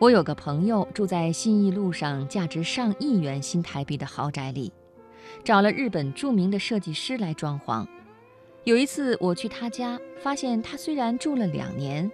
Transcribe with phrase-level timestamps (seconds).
[0.00, 4.72] 我有个朋友住在信义路上价值上亿元新台币的豪宅里，
[5.42, 7.84] 找了日本著名的设计师来装潢。
[8.62, 12.08] 有一次我去他家，发现他虽然住了两年，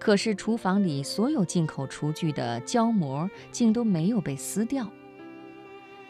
[0.00, 4.90] 可是厨房里所有进口厨具的胶膜竟都没有被撕掉。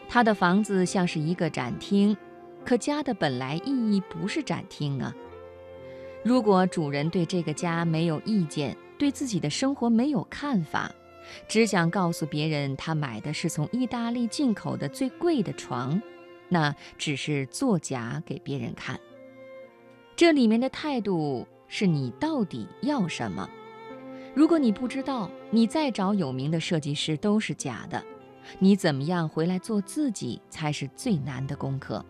[0.07, 2.17] 他的房子像是一个展厅，
[2.65, 5.15] 可家的本来意义不是展厅啊。
[6.23, 10.91] 如果主人对这个家没有意见，对自己的生活没有看法，
[11.47, 16.01] 只想告诉别人他买的是从意大利进口的最贵的床，
[16.47, 18.99] 那只是作假给别人看。
[20.15, 23.49] 这里面的态度是你到底要什么？
[24.35, 28.03] 如果你不知道，你再找有名的设计师都是假的。
[28.57, 32.03] 你怎么样回来做自己才是最难的功课。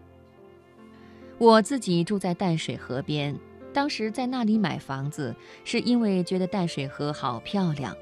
[1.37, 3.37] 我自己住在淡水河边，
[3.73, 7.95] 当时在那里买房子，是因为觉得淡水河好漂亮。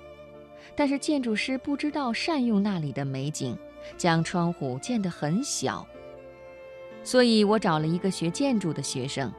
[0.77, 3.57] 但是建筑师不知道善用那里的美景，
[3.97, 5.85] 将窗户建得很小。
[7.03, 9.33] 所以我找了一个学建筑的学生，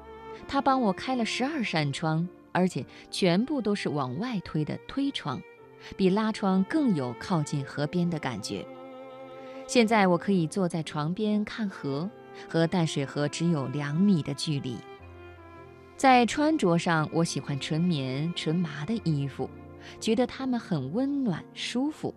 [0.48, 5.40] 他帮我开了十二扇窗，而且全部都是往外推的推窗，
[5.96, 8.66] 比拉窗更有靠近河边的感觉。
[9.68, 12.10] 现在我可以坐在床边看河，
[12.48, 14.76] 和淡水河只有两米的距离。
[15.96, 19.48] 在穿着上，我喜欢纯棉、纯麻的衣服，
[20.00, 22.14] 觉得它们很温暖、舒服。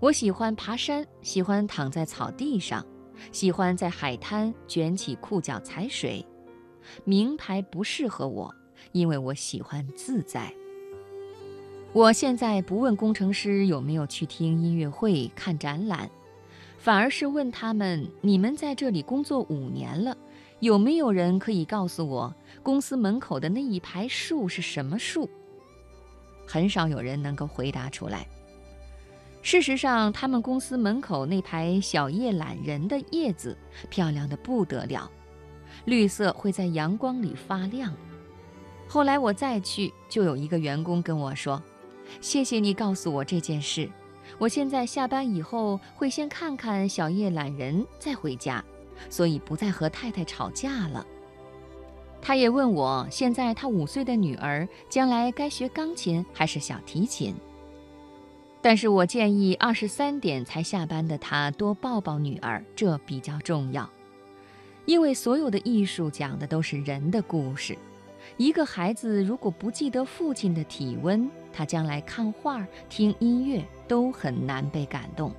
[0.00, 2.84] 我喜欢爬山，喜欢躺在草地上，
[3.32, 6.24] 喜欢在海滩卷起裤脚踩水。
[7.04, 8.54] 名牌不适合我，
[8.92, 10.52] 因为我喜欢自在。
[11.92, 16.10] 我现在不问工程师有没有去听音乐会、看展览。
[16.76, 20.14] 反而是问他们：你们在这里工作五年了，
[20.60, 25.30] 有没有人可以告诉我公司门口的那一排树是什么树？
[26.46, 28.26] 很少有人能够回答出来。
[29.42, 33.56] 事实上，他们公司门口那排小叶懒人的叶子
[33.90, 35.10] 漂亮的不得了，
[35.84, 37.94] 绿色会在阳光里发亮。
[38.88, 41.62] 后来我再去，就有一个员工跟我说
[42.22, 43.88] ：“谢谢你告诉我这件事。”
[44.38, 48.64] 我现在下班以后会先看看小叶懒人，再回家，
[49.10, 51.06] 所以不再和太太吵架了。
[52.26, 57.34] 他也问我，现在他五岁的女儿将来该学钢琴还是小提琴。
[58.62, 63.86] 但是我建议二十三点才下班的他多抱抱女儿，这比较重要，
[64.86, 67.76] 因为所有的艺术讲的都是人的故事。
[68.38, 75.30] 一个孩子如果不记得父亲的体温，他将来看画、听音乐都很难被感动。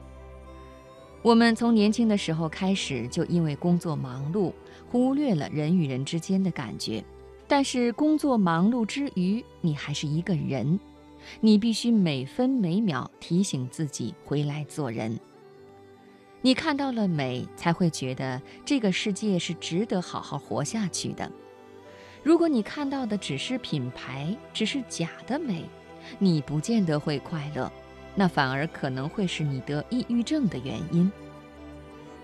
[1.26, 4.54] 我们从年轻的时候开始，就因为工作忙碌，
[4.92, 7.04] 忽略了人与人之间的感觉。
[7.48, 10.80] 但是工作忙碌之余，你还是一个人，
[11.42, 15.20] 你必须每分每秒提醒自己回来做人。
[16.44, 21.32] 你看到了美，才会觉得这个世界是值得好好活下去的。
[22.22, 25.66] 如果你看到的只是品牌，只是假的美，
[26.20, 27.72] 你不见得会快乐，
[28.16, 31.12] 那反而可能会是你得抑郁症的原因。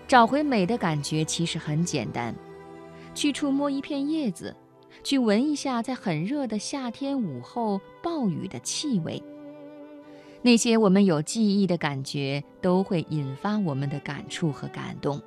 [0.08, 2.34] 找回美的感觉其实很简单，
[3.14, 4.56] 去触摸一片叶子，
[5.04, 9.22] 去闻一下在很热的夏天午后暴雨的气味。
[10.42, 15.20] 那些我们有记忆的感觉，都会引发我们的感触和感动。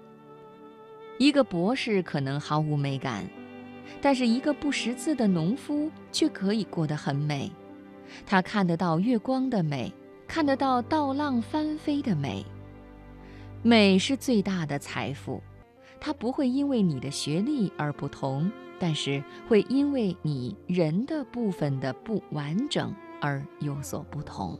[1.18, 3.24] 一个博士可能毫无美感。
[4.02, 7.52] 但是一个不识字的农夫却可以过得很美，
[8.26, 9.94] 他看得到月光的美，
[10.36, 12.46] 看得到稻浪翻飞的美。
[13.64, 15.42] 美是最大的财富，
[15.98, 24.60] 它不会因为你的学历而不同，但是会因为你人的部分的不完整而有所不同。